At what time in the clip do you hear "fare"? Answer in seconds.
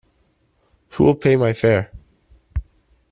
1.53-1.91